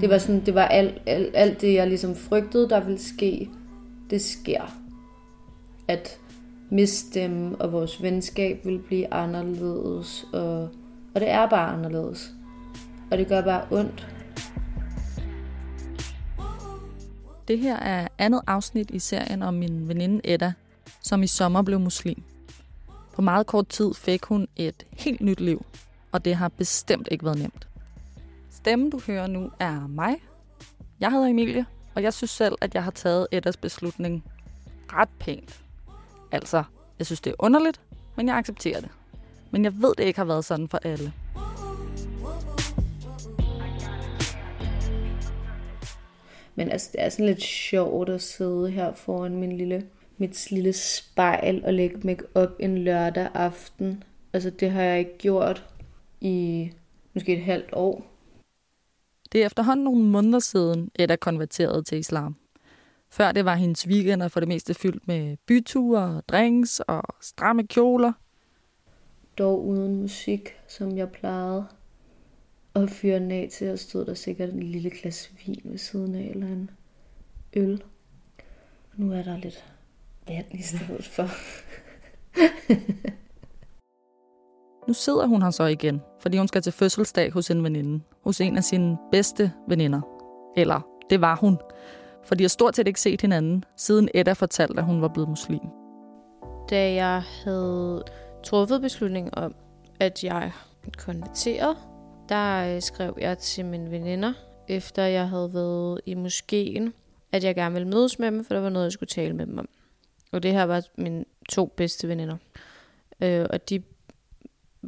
[0.00, 3.50] Det var sådan, det var alt, alt, alt det, jeg ligesom frygtede, der ville ske,
[4.10, 4.62] det sker.
[5.88, 6.18] At
[6.70, 10.62] miste dem, og vores venskab vil blive anderledes, og,
[11.14, 12.30] og det er bare anderledes.
[13.10, 14.08] Og det gør bare ondt.
[17.48, 20.52] Det her er andet afsnit i serien om min veninde Edda,
[21.00, 22.22] som i sommer blev muslim.
[23.14, 25.64] På meget kort tid fik hun et helt nyt liv,
[26.12, 27.68] og det har bestemt ikke været nemt
[28.64, 30.16] stemme, du hører nu, er mig.
[31.00, 34.24] Jeg hedder Emilie, og jeg synes selv, at jeg har taget Eddas beslutning
[34.92, 35.60] ret pænt.
[36.32, 36.64] Altså,
[36.98, 37.80] jeg synes, det er underligt,
[38.16, 38.88] men jeg accepterer det.
[39.50, 41.12] Men jeg ved, det ikke har været sådan for alle.
[46.54, 49.86] Men altså, det er sådan lidt sjovt at sidde her foran min lille,
[50.18, 54.02] mit lille spejl og lægge make op en lørdag aften.
[54.32, 55.66] Altså, det har jeg ikke gjort
[56.20, 56.70] i
[57.14, 58.13] måske et halvt år.
[59.34, 62.36] Det er efterhånden nogle måneder siden, Edda konverterede til islam.
[63.10, 68.12] Før det var hendes weekender for det meste fyldt med byture, drinks og stramme kjoler.
[69.38, 71.66] Dog uden musik, som jeg plejede.
[72.74, 76.14] Og fyre den af til, at stod der sikkert en lille glas vin ved siden
[76.14, 76.70] af, eller en
[77.56, 77.82] øl.
[78.92, 79.64] Og nu er der lidt
[80.28, 81.28] vand i stedet for.
[84.88, 88.04] nu sidder hun her så igen, fordi hun skal til fødselsdag hos en veninde.
[88.22, 90.00] Hos en af sine bedste veninder.
[90.56, 91.58] Eller det var hun.
[92.24, 95.28] For de har stort set ikke set hinanden, siden Edda fortalte, at hun var blevet
[95.28, 95.60] muslim.
[96.70, 98.04] Da jeg havde
[98.44, 99.54] truffet beslutningen om,
[100.00, 100.52] at jeg
[100.98, 101.76] konverterede,
[102.28, 104.32] der øh, skrev jeg til mine veninder,
[104.68, 106.92] efter jeg havde været i moskeen,
[107.32, 109.46] at jeg gerne ville mødes med dem, for der var noget, jeg skulle tale med
[109.46, 109.68] dem om.
[110.32, 112.36] Og det her var mine to bedste veninder.
[113.20, 113.82] Øh, og de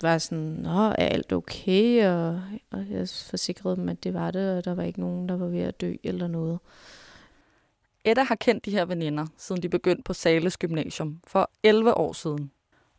[0.03, 2.07] var sådan, Nå, er alt okay?
[2.07, 5.37] Og, og jeg forsikrede dem, at det var det, og der var ikke nogen, der
[5.37, 6.59] var ved at dø eller noget.
[8.05, 12.13] Edda har kendt de her veninder, siden de begyndte på Sales Gymnasium for 11 år
[12.13, 12.51] siden.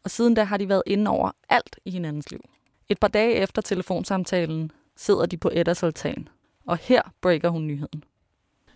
[0.03, 2.39] Og siden da har de været inde over alt i hinandens liv.
[2.89, 6.27] Et par dage efter telefonsamtalen sidder de på Eddas altan,
[6.65, 8.03] og her breaker hun nyheden.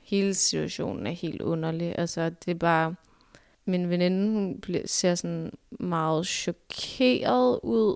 [0.01, 1.96] Hele situationen er helt underlig.
[1.97, 2.96] Altså, det er bare...
[3.66, 7.96] Min veninde hun ser sådan meget chokeret ud,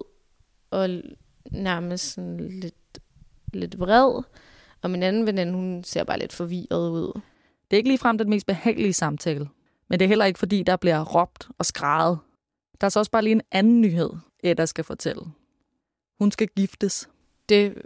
[0.75, 0.89] og
[1.51, 2.99] nærmest sådan lidt,
[3.53, 4.23] lidt vred.
[4.81, 7.21] Og min anden veninde, hun ser bare lidt forvirret ud.
[7.71, 9.49] Det er ikke ligefrem den mest behagelige samtale.
[9.87, 12.19] Men det er heller ikke, fordi der bliver råbt og skrædet.
[12.81, 14.09] Der er så også bare lige en anden nyhed,
[14.43, 15.23] Edda skal fortælle.
[16.19, 17.09] Hun skal giftes.
[17.49, 17.81] Det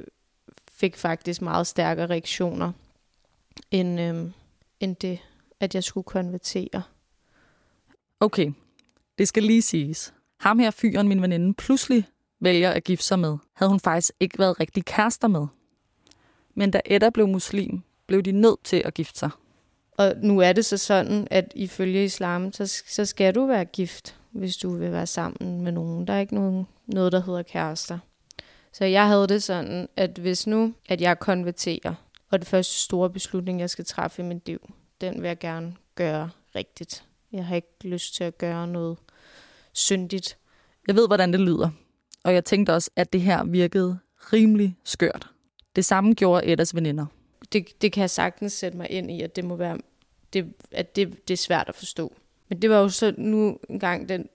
[0.71, 2.71] fik faktisk meget stærkere reaktioner,
[3.71, 4.33] end, øhm,
[4.79, 5.19] end det,
[5.59, 6.83] at jeg skulle konvertere.
[8.19, 8.51] Okay,
[9.17, 10.13] det skal lige siges.
[10.39, 12.07] Ham her fyren, min veninde, pludselig
[12.39, 15.47] vælger at gifte sig med, havde hun faktisk ikke været rigtig kærester med.
[16.55, 19.29] Men da Edda blev muslim, blev de nødt til at gifte sig.
[19.91, 24.19] Og nu er det så sådan, at ifølge islam, så, så skal du være gift,
[24.31, 26.07] hvis du vil være sammen med nogen.
[26.07, 27.99] Der er ikke nogen, noget, der hedder kærester.
[28.73, 31.93] Så jeg havde det sådan, at hvis nu, at jeg konverterer,
[32.31, 34.69] og det første store beslutning, jeg skal træffe i mit liv,
[35.01, 37.03] den vil jeg gerne gøre rigtigt.
[37.31, 38.97] Jeg har ikke lyst til at gøre noget
[39.73, 40.37] syndigt.
[40.87, 41.69] Jeg ved, hvordan det lyder.
[42.29, 43.99] Og jeg tænkte også, at det her virkede
[44.33, 45.29] rimelig skørt.
[45.75, 47.05] Det samme gjorde Eddas veninder.
[47.53, 49.77] Det, det kan jeg sagtens sætte mig ind i, at det må være,
[50.33, 52.13] det, at det, det er svært at forstå.
[52.49, 54.29] Men det var jo så nu engang den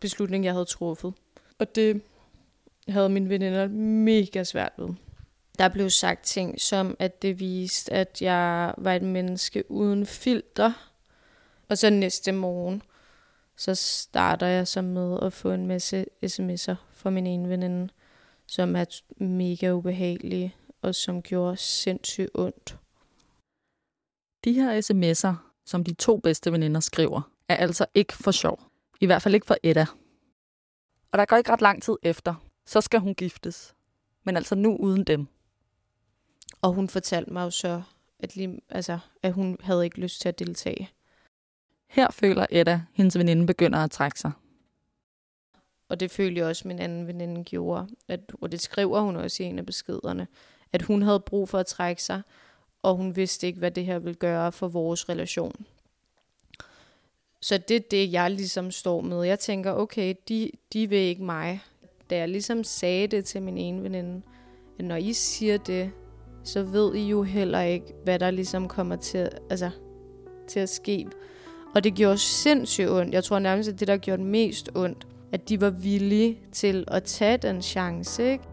[0.00, 1.14] beslutning, jeg havde truffet.
[1.58, 2.02] Og det
[2.88, 3.68] havde mine veninder
[4.04, 4.88] mega svært ved.
[5.58, 10.72] Der blev sagt ting som, at det viste, at jeg var et menneske uden filter.
[11.68, 12.82] Og så næste morgen,
[13.60, 17.92] så starter jeg så med at få en masse sms'er fra min ene veninde,
[18.46, 22.78] som er mega ubehagelige, og som gjorde sindssygt ondt.
[24.44, 25.34] De her sms'er,
[25.64, 28.60] som de to bedste veninder skriver, er altså ikke for sjov.
[29.00, 29.86] I hvert fald ikke for Edda.
[31.12, 32.34] Og der går ikke ret lang tid efter,
[32.66, 33.74] så skal hun giftes.
[34.24, 35.26] Men altså nu uden dem.
[36.62, 37.82] Og hun fortalte mig jo så,
[38.18, 40.90] at, lige, altså, at hun havde ikke lyst til at deltage.
[41.90, 44.32] Her føler Edda, hendes veninde begynder at trække sig.
[45.88, 47.88] Og det følte jeg også, min anden veninde gjorde.
[48.08, 50.26] At, og det skriver hun også i en af beskederne.
[50.72, 52.22] At hun havde brug for at trække sig,
[52.82, 55.66] og hun vidste ikke, hvad det her ville gøre for vores relation.
[57.40, 59.22] Så det er det, jeg ligesom står med.
[59.22, 61.60] Jeg tænker, okay, de, de vil ikke mig
[62.10, 64.22] da jeg ligesom sagde det til min ene veninde,
[64.78, 65.90] at når I siger det,
[66.44, 69.70] så ved I jo heller ikke, hvad der ligesom kommer til, altså,
[70.48, 71.06] til at ske.
[71.74, 73.14] Og det gjorde sindssygt ondt.
[73.14, 77.04] Jeg tror nærmest, at det, der gjorde mest ondt, at de var villige til at
[77.04, 78.44] tage den chance, ikke?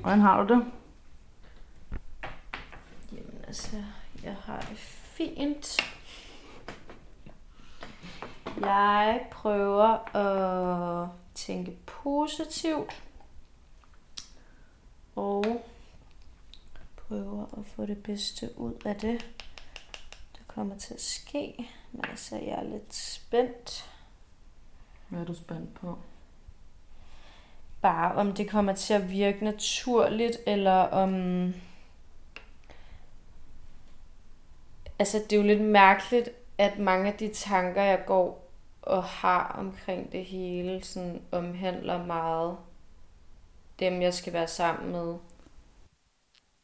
[0.00, 0.64] Hvordan har du det?
[3.12, 3.76] Jamen altså,
[4.24, 5.76] jeg har det fint.
[8.60, 13.02] Jeg prøver at tænke positivt.
[15.16, 15.44] Og
[17.08, 19.30] prøver at få det bedste ud af det,
[20.32, 21.70] der kommer til at ske.
[21.92, 23.90] Men altså, jeg er lidt spændt.
[25.08, 25.98] Hvad er du spændt på?
[27.80, 31.54] Bare om det kommer til at virke naturligt, eller om...
[34.98, 36.28] Altså, det er jo lidt mærkeligt,
[36.58, 38.50] at mange af de tanker, jeg går
[38.82, 42.56] og har omkring det hele, sådan omhandler meget
[43.78, 45.16] dem, jeg skal være sammen med.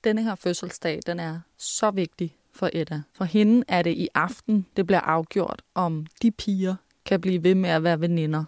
[0.05, 3.03] Denne her fødselsdag, den er så vigtig for Edda.
[3.13, 6.75] For hende er det i aften, det bliver afgjort, om de piger
[7.07, 8.45] kan blive ved med at være veninder.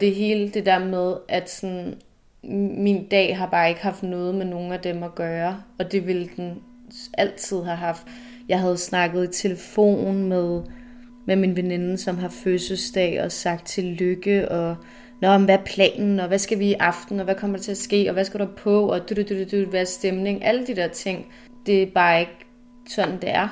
[0.00, 2.00] Det hele det der med, at sådan,
[2.78, 6.06] min dag har bare ikke haft noget med nogen af dem at gøre, og det
[6.06, 6.62] ville den
[7.18, 8.06] altid have haft.
[8.48, 10.62] Jeg havde snakket i telefon med,
[11.26, 14.76] med min veninde, som har fødselsdag, og sagt tillykke, og
[15.22, 17.62] Nå, men hvad er planen, og hvad skal vi i aften, og hvad kommer der
[17.62, 19.84] til at ske, og hvad skal der på, og du, du, du, du, hvad er
[19.84, 21.26] stemning, alle de der ting.
[21.66, 22.32] Det er bare ikke
[22.88, 23.48] sådan, det er.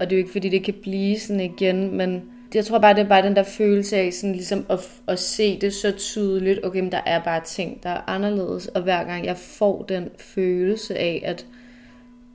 [0.00, 2.22] Og det er jo ikke, fordi det kan blive sådan igen, men
[2.54, 4.78] jeg tror bare, det er bare den der følelse af sådan ligesom at,
[5.08, 6.66] at se det så tydeligt.
[6.66, 8.66] Okay, men der er bare ting, der er anderledes.
[8.66, 11.46] Og hver gang jeg får den følelse af, at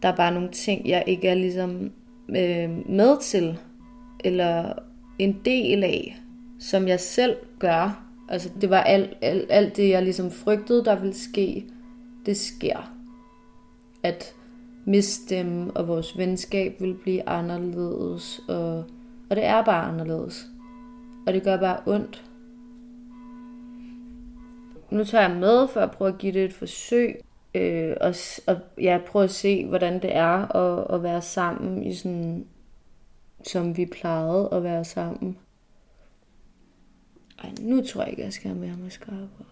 [0.02, 1.92] der er bare nogle ting, jeg ikke er ligesom
[2.30, 3.58] øh, med til,
[4.24, 4.74] eller
[5.20, 6.18] en del af,
[6.60, 8.11] som jeg selv gør.
[8.32, 11.66] Altså det var alt, alt, alt det, jeg ligesom frygtede, der ville ske,
[12.26, 12.94] det sker.
[14.04, 14.34] At
[14.86, 18.78] miste dem, og vores venskab vil blive anderledes, og,
[19.30, 20.46] og det er bare anderledes.
[21.28, 22.24] Og det gør bare ondt.
[24.90, 27.22] Nu tager jeg med for at prøve at give det et forsøg,
[27.56, 28.16] øh, og,
[28.48, 32.46] og ja, prøve at se, hvordan det er at, at være sammen i sådan,
[33.44, 35.38] som vi plejede at være sammen.
[37.44, 39.44] Ej, nu tror jeg ikke, jeg skal have mere mascara på.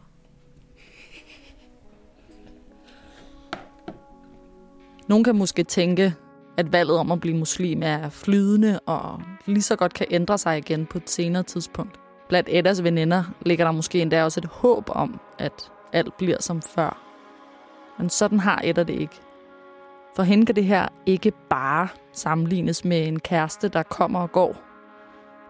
[5.08, 6.14] Nogen kan måske tænke,
[6.58, 10.58] at valget om at blive muslim er flydende og lige så godt kan ændre sig
[10.58, 12.00] igen på et senere tidspunkt.
[12.30, 16.62] Blandt Eddas veninder ligger der måske endda også et håb om, at alt bliver som
[16.62, 17.06] før.
[18.00, 19.16] Men sådan har Edda det ikke.
[20.16, 24.56] For hende kan det her ikke bare sammenlignes med en kæreste, der kommer og går.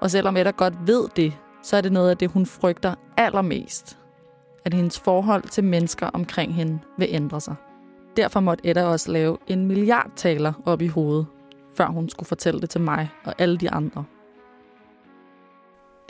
[0.02, 3.98] Og selvom Edda godt ved det, så er det noget af det, hun frygter allermest.
[4.66, 7.56] At hendes forhold til mennesker omkring hende vil ændre sig.
[8.18, 11.28] Derfor måtte Edda også lave en milliard taler op i hovedet,
[11.76, 14.06] før hun skulle fortælle det til mig og alle de andre.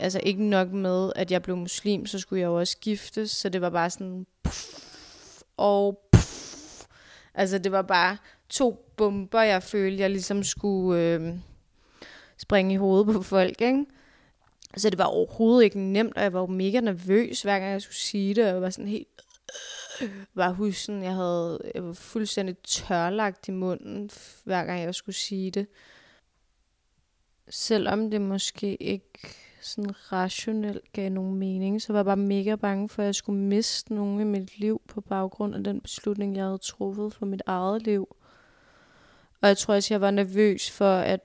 [0.00, 3.48] Altså ikke nok med, at jeg blev muslim, så skulle jeg jo også giftes, så
[3.48, 4.26] det var bare sådan...
[4.44, 6.84] Puff, og puff.
[7.34, 8.16] Altså det var bare
[8.48, 11.34] to bomber, jeg følte, jeg ligesom skulle øh,
[12.38, 13.86] springe i hovedet på folk, ikke?
[14.76, 17.82] Så det var overhovedet ikke nemt, og jeg var jo mega nervøs, hver gang jeg
[17.82, 19.22] skulle sige det, og jeg var sådan helt
[20.02, 24.10] øh, var husen, jeg havde jeg var fuldstændig tørlagt i munden,
[24.44, 25.66] hver gang jeg skulle sige det.
[27.48, 32.88] Selvom det måske ikke sådan rationelt gav nogen mening, så var jeg bare mega bange
[32.88, 36.44] for, at jeg skulle miste nogen i mit liv på baggrund af den beslutning, jeg
[36.44, 38.16] havde truffet for mit eget liv.
[39.40, 41.20] Og jeg tror også, jeg var nervøs for, at,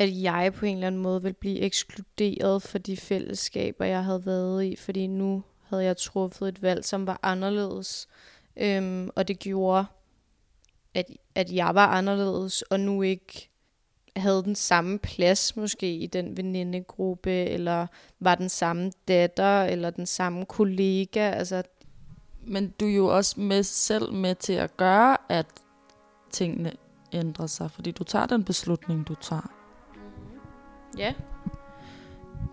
[0.00, 4.26] at jeg på en eller anden måde ville blive ekskluderet fra de fællesskaber, jeg havde
[4.26, 8.08] været i, fordi nu havde jeg truffet et valg, som var anderledes.
[8.56, 9.84] Øhm, og det gjorde,
[10.94, 13.50] at, at jeg var anderledes, og nu ikke
[14.16, 17.86] havde den samme plads måske i den venindegruppe, eller
[18.20, 21.30] var den samme datter, eller den samme kollega.
[21.30, 21.62] Altså,
[22.42, 25.46] Men du er jo også med selv med til at gøre, at
[26.30, 26.72] tingene
[27.12, 29.59] ændrer sig, fordi du tager den beslutning, du tager
[30.98, 31.14] ja.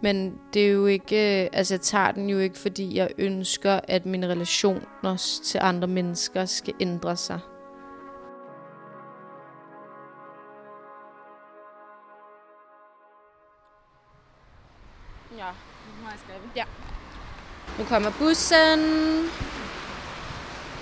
[0.01, 3.79] Men det er jo ikke, øh, altså jeg tager den jo ikke, fordi jeg ønsker,
[3.83, 7.39] at mine relationer til andre mennesker skal ændre sig.
[15.37, 15.49] Ja,
[15.99, 16.49] nu har jeg skrevet.
[16.55, 16.63] Ja.
[17.79, 18.79] Nu kommer bussen.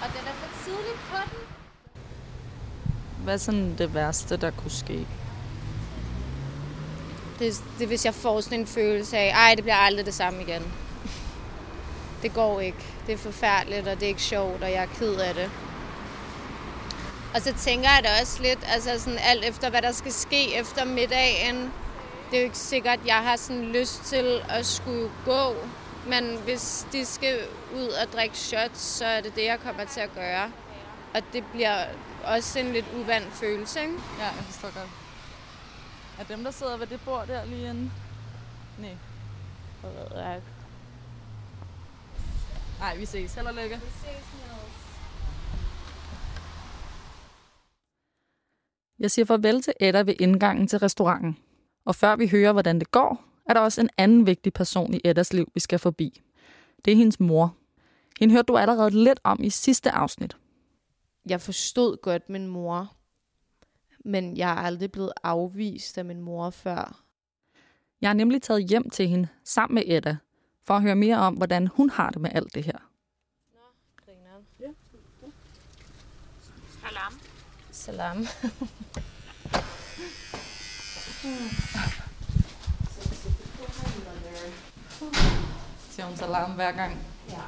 [0.02, 1.40] Og den er for tidligt på den.
[3.24, 5.08] Hvad er sådan det værste, der kunne ske?
[7.40, 10.42] Det, det hvis jeg får sådan en følelse af, ej, det bliver aldrig det samme
[10.42, 10.64] igen.
[12.22, 12.78] Det går ikke.
[13.08, 15.52] Det er forfærdeligt, og det er ikke sjovt, og jeg er ked af det.
[17.36, 20.56] Og så tænker jeg da også lidt, altså sådan alt efter, hvad der skal ske
[20.56, 21.56] efter middagen.
[22.32, 25.56] Det er jo ikke sikkert, at jeg har sådan lyst til at skulle gå.
[26.08, 27.40] Men hvis de skal
[27.76, 30.52] ud og drikke shots, så er det det, jeg kommer til at gøre.
[31.14, 31.84] Og det bliver
[32.26, 33.94] også en lidt uvand følelse, ikke?
[34.20, 35.05] Ja, jeg forstår godt.
[36.20, 37.92] Er dem, der sidder ved det bord der lige inde?
[38.80, 38.98] Nej.
[39.82, 40.48] Ved jeg ikke.
[42.80, 43.36] Nej, vi ses.
[43.36, 43.76] Held og lykke.
[43.76, 45.00] Vi ses, Niels.
[49.00, 51.38] Jeg siger farvel til Edda ved indgangen til restauranten.
[51.86, 55.02] Og før vi hører, hvordan det går, er der også en anden vigtig person i
[55.04, 56.22] Eddas liv, vi skal forbi.
[56.86, 57.56] Det er hendes mor.
[58.20, 60.38] Hende hørte du allerede lidt om i sidste afsnit.
[61.30, 62.95] Jeg forstod godt min mor,
[64.06, 67.04] men jeg er aldrig blevet afvist af min mor før.
[68.02, 70.18] Jeg har nemlig taget hjem til hende sammen med Edda,
[70.64, 72.78] for at høre mere om, hvordan hun har det med alt det her.
[76.82, 77.14] Salam.
[77.72, 78.26] Salam.
[85.90, 86.98] Siger hun salam hver gang.
[87.30, 87.42] Ja.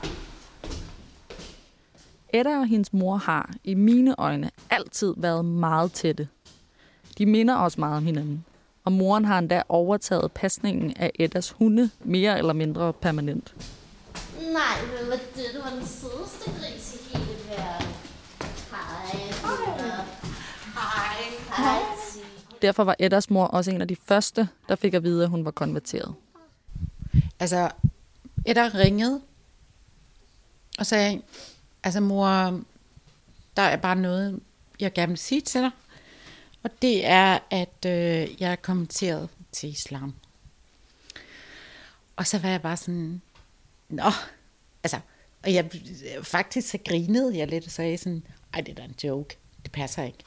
[2.34, 6.28] Edda og hendes mor har, i mine øjne, altid været meget tætte.
[7.18, 8.46] De minder også meget om hinanden.
[8.84, 13.56] Og moren har endda overtaget pasningen af Eddas hunde mere eller mindre permanent.
[14.42, 15.46] Nej, men hvad det?
[15.56, 17.88] Du var den sødeste gris i hele verden.
[18.72, 19.18] Hej.
[20.74, 21.24] Hej.
[21.58, 21.80] Hej.
[22.62, 25.46] Derfor var Eddas mor også en af de første, der fik at vide, at hun
[25.46, 26.16] var konverteret.
[27.40, 27.70] Altså,
[28.46, 29.22] Edda ringede
[30.80, 31.22] og sagde,
[31.84, 32.28] altså mor,
[33.58, 34.40] der er bare noget,
[34.80, 35.72] jeg gerne vil sige til dig.
[36.68, 40.16] Og det er, at øh, jeg er kommenteret til islam.
[42.16, 43.22] Og så var jeg bare sådan,
[43.90, 44.12] nå,
[44.84, 45.00] altså,
[45.44, 45.70] og jeg,
[46.24, 49.72] faktisk så grinede jeg lidt og sagde sådan, ej, det er da en joke, det
[49.72, 50.18] passer ikke.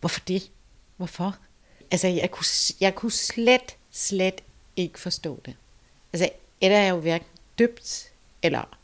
[0.00, 0.50] Hvorfor det?
[0.96, 1.38] Hvorfor?
[1.90, 2.46] Altså, jeg kunne,
[2.80, 4.40] jeg kunne slet, slet
[4.76, 5.56] ikke forstå det.
[6.12, 6.30] Altså,
[6.60, 7.28] et er jo hverken
[7.58, 8.78] døbt eller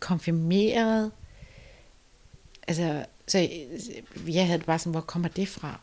[0.00, 1.12] konfirmeret.
[2.68, 3.48] Altså, så
[4.26, 5.80] jeg havde det bare sådan, hvor kommer det fra?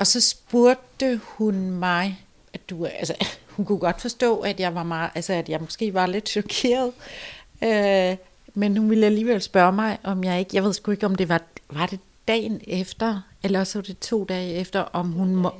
[0.00, 3.14] Og så spurgte hun mig, at du, altså,
[3.56, 6.92] hun kunne godt forstå, at jeg var meget, altså, at jeg måske var lidt chokeret.
[7.62, 8.16] Øh,
[8.54, 11.28] men hun ville alligevel spørge mig, om jeg ikke, jeg ved sgu ikke, om det
[11.28, 15.52] var, var det dagen efter, eller så var det to dage efter, om hun må,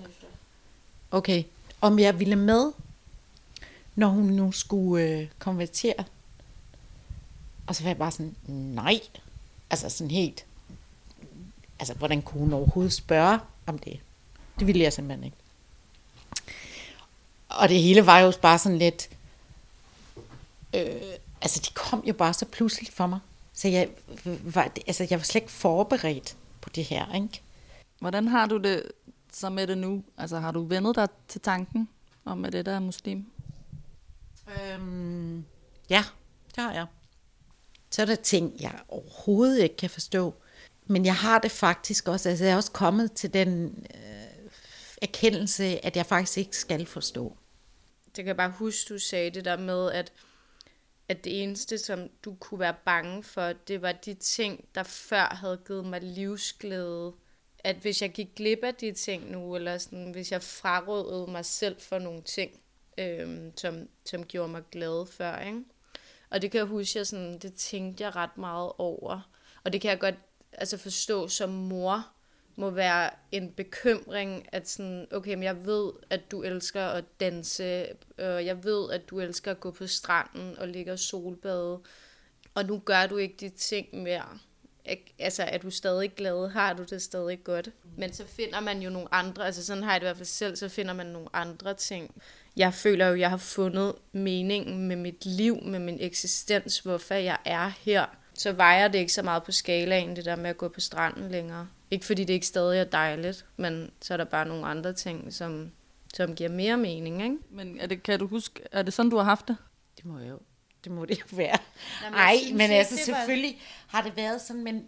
[1.10, 1.42] okay,
[1.80, 2.72] om jeg ville med,
[3.94, 6.04] når hun nu skulle øh, konvertere.
[7.66, 9.00] Og så var jeg bare sådan, nej,
[9.70, 10.44] altså sådan helt,
[11.78, 14.00] altså hvordan kunne hun overhovedet spørge om det?
[14.60, 15.36] Det ville jeg simpelthen ikke.
[17.48, 19.08] Og det hele var jo bare sådan lidt,
[20.74, 21.02] øh,
[21.42, 23.20] altså de kom jo bare så pludseligt for mig.
[23.52, 23.88] Så jeg
[24.24, 27.42] var, altså jeg var slet ikke forberedt på det her, ikke?
[27.98, 28.82] Hvordan har du det
[29.32, 30.02] så med det nu?
[30.18, 31.88] Altså har du vendet dig til tanken
[32.24, 33.26] om, at det der er muslim?
[34.48, 35.44] Øhm,
[35.90, 36.04] ja,
[36.54, 36.86] det har jeg.
[37.90, 40.34] Så er der ting, jeg overhovedet ikke kan forstå.
[40.86, 44.29] Men jeg har det faktisk også, altså jeg er også kommet til den øh,
[45.02, 47.36] erkendelse, at jeg faktisk ikke skal forstå.
[48.06, 50.12] Det kan jeg bare huske, du sagde det der med, at,
[51.08, 55.34] at det eneste, som du kunne være bange for, det var de ting, der før
[55.34, 57.12] havde givet mig livsglæde.
[57.58, 61.44] At hvis jeg gik glip af de ting nu, eller sådan, hvis jeg frarådede mig
[61.44, 62.60] selv for nogle ting,
[62.98, 65.64] øhm, som, som gjorde mig glad før, ikke?
[66.30, 69.30] Og det kan jeg huske, jeg sådan, det tænkte jeg ret meget over.
[69.64, 70.14] Og det kan jeg godt
[70.52, 72.08] altså forstå som mor,
[72.56, 77.86] må være en bekymring, at sådan, okay, men jeg ved, at du elsker at danse,
[78.18, 81.80] og jeg ved, at du elsker at gå på stranden og ligge og solbade,
[82.54, 84.38] og nu gør du ikke de ting mere.
[85.18, 86.48] Altså, er du stadig glad?
[86.48, 87.70] Har du det stadig godt?
[87.96, 90.26] Men så finder man jo nogle andre, altså sådan har jeg det i hvert fald
[90.26, 92.22] selv, så finder man nogle andre ting.
[92.56, 97.38] Jeg føler jo, jeg har fundet meningen med mit liv, med min eksistens, hvorfor jeg
[97.44, 98.06] er her.
[98.34, 101.30] Så vejer det ikke så meget på skalaen, det der med at gå på stranden
[101.30, 101.68] længere.
[101.90, 105.32] Ikke fordi det ikke stadig er dejligt, men så er der bare nogle andre ting,
[105.34, 105.70] som,
[106.14, 107.36] som giver mere mening, ikke?
[107.50, 109.56] Men er det, kan du huske, er det sådan, du har haft det?
[109.96, 110.38] Det må jo,
[110.84, 111.58] det må det jo være.
[112.04, 114.84] Jamen, jeg Nej, synes men altså det var- selvfølgelig har det været sådan, men,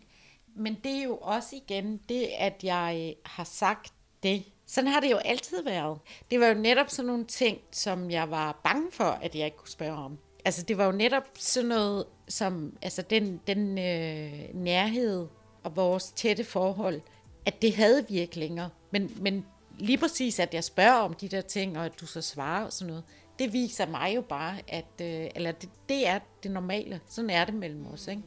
[0.56, 3.92] men det er jo også igen det, at jeg har sagt
[4.22, 4.44] det.
[4.66, 5.98] Sådan har det jo altid været.
[6.30, 9.56] Det var jo netop sådan nogle ting, som jeg var bange for, at jeg ikke
[9.56, 10.18] kunne spørge om.
[10.44, 15.26] Altså det var jo netop sådan noget, som, altså den, den øh, nærhed
[15.64, 17.00] og vores tætte forhold,
[17.46, 18.70] at det havde vi ikke længere.
[18.90, 19.46] Men, men
[19.78, 22.72] lige præcis, at jeg spørger om de der ting, og at du så svarer og
[22.72, 23.04] sådan noget,
[23.38, 27.00] det viser mig jo bare, at øh, eller det, det er det normale.
[27.08, 28.22] Sådan er det mellem os, ikke?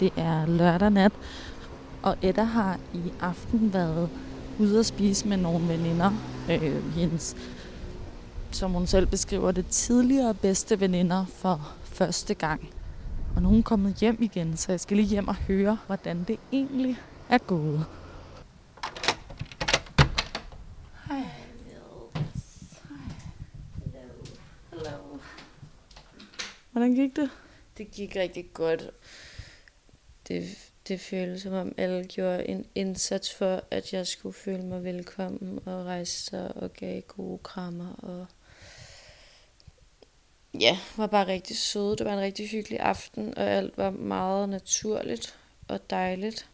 [0.00, 1.12] Det er lørdag nat,
[2.02, 4.10] og Edda har i aften været
[4.58, 6.12] ude at spise med nogle veninder.
[6.50, 7.36] Øh, hendes,
[8.50, 12.70] som hun selv beskriver det, tidligere bedste veninder for første gang.
[13.36, 16.24] Og nu er hun kommet hjem igen, så jeg skal lige hjem og høre, hvordan
[16.24, 16.96] det egentlig
[17.30, 17.86] er gået.
[26.72, 27.30] Hvordan gik det?
[27.78, 28.90] Det gik rigtig godt.
[30.28, 30.44] Det,
[30.88, 35.58] det føltes som om alle gjorde en indsats for, at jeg skulle føle mig velkommen
[35.64, 37.92] og rejse sig og gav gode krammer.
[37.92, 38.26] Og
[40.60, 41.96] ja, var bare rigtig søde.
[41.96, 46.48] Det var en rigtig hyggelig aften, og alt var meget naturligt og dejligt.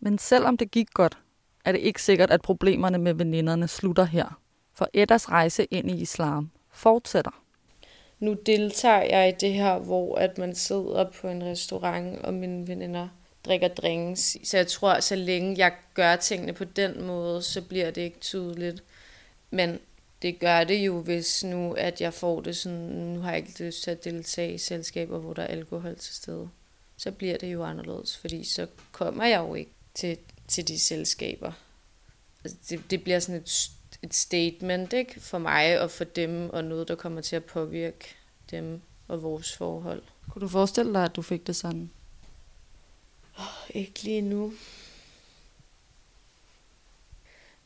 [0.00, 1.18] Men selvom det gik godt,
[1.64, 4.40] er det ikke sikkert, at problemerne med veninderne slutter her.
[4.74, 7.42] For Eddas rejse ind i islam fortsætter
[8.22, 12.68] nu deltager jeg i det her, hvor at man sidder på en restaurant, og mine
[12.68, 13.08] veninder
[13.44, 14.36] drikker drinks.
[14.44, 18.02] Så jeg tror, at så længe jeg gør tingene på den måde, så bliver det
[18.02, 18.82] ikke tydeligt.
[19.50, 19.78] Men
[20.22, 23.64] det gør det jo, hvis nu, at jeg får det sådan, nu har jeg ikke
[23.64, 26.48] lyst til at deltage i selskaber, hvor der er alkohol til stede.
[26.96, 31.52] Så bliver det jo anderledes, fordi så kommer jeg jo ikke til, til de selskaber.
[32.44, 33.70] Altså det, det bliver sådan et
[34.02, 35.20] et statement ikke?
[35.20, 38.14] for mig og for dem, og noget, der kommer til at påvirke
[38.50, 40.02] dem og vores forhold.
[40.30, 41.90] Kunne du forestille dig, at du fik det sådan?
[43.38, 44.52] Oh, ikke lige nu.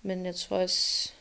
[0.03, 1.13] Men jeg tror også,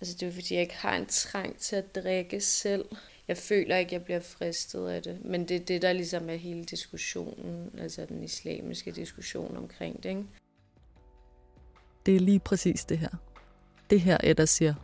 [0.00, 2.84] altså det er fordi, jeg ikke har en trang til at drikke selv.
[3.28, 5.24] Jeg føler ikke, jeg bliver fristet af det.
[5.24, 10.08] Men det er det, der ligesom er hele diskussionen, altså den islamiske diskussion omkring det.
[10.08, 10.24] Ikke?
[12.06, 13.08] Det er lige præcis det her
[13.90, 14.74] det her, Edda siger.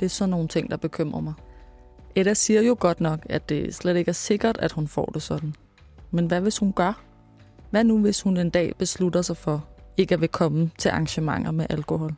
[0.00, 1.34] Det er sådan nogle ting, der bekymrer mig.
[2.14, 5.22] Edda siger jo godt nok, at det slet ikke er sikkert, at hun får det
[5.22, 5.54] sådan.
[6.10, 7.02] Men hvad hvis hun gør?
[7.70, 11.50] Hvad nu, hvis hun en dag beslutter sig for ikke at vil komme til arrangementer
[11.50, 12.14] med alkohol?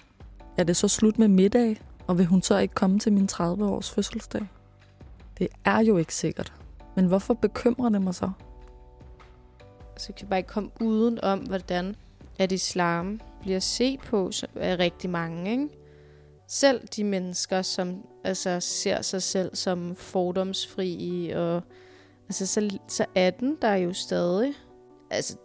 [0.57, 3.91] Er det så slut med middag, og vil hun så ikke komme til min 30-års
[3.91, 4.47] fødselsdag?
[5.39, 6.53] Det er jo ikke sikkert.
[6.97, 8.31] Men hvorfor bekymrer det mig så?
[9.93, 11.97] Altså, så kan jeg bare ikke komme uden om, hvordan
[12.39, 15.51] at islam bliver set på af rigtig mange.
[15.51, 15.69] Ikke?
[16.49, 21.63] Selv de mennesker, som altså, ser sig selv som fordomsfri, og
[22.29, 24.55] altså, så, så er den der jo stadig.
[25.11, 25.37] Altså,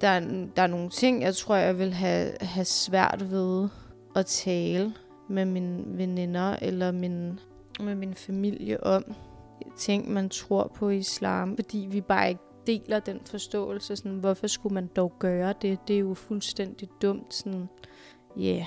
[0.00, 0.20] der, er,
[0.56, 3.68] der er nogle ting, jeg tror, jeg vil have, have svært ved
[4.16, 4.94] at tale
[5.28, 7.40] med mine veninder eller min,
[7.80, 9.14] med min familie om
[9.76, 13.96] ting, man tror på i islam, fordi vi bare ikke deler den forståelse.
[13.96, 15.88] Sådan, hvorfor skulle man dog gøre det?
[15.88, 17.34] Det er jo fuldstændig dumt.
[17.34, 17.68] Sådan,
[18.36, 18.66] ja, yeah,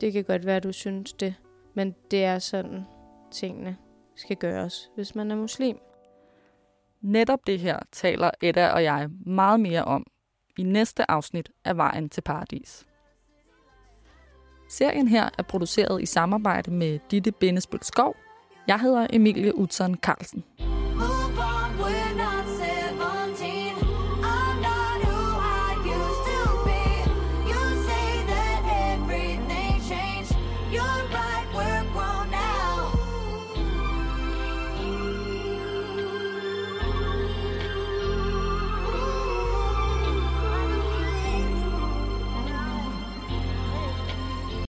[0.00, 1.34] det kan godt være, du synes det.
[1.74, 2.84] Men det er sådan,
[3.30, 3.76] tingene
[4.16, 5.78] skal gøres, hvis man er muslim.
[7.00, 10.06] Netop det her taler Edda og jeg meget mere om
[10.58, 12.86] i næste afsnit af Vejen til Paradis.
[14.68, 18.16] Serien her er produceret i samarbejde med Ditte Bindesbøl Skov.
[18.68, 20.44] Jeg hedder Emilie Utzon Carlsen.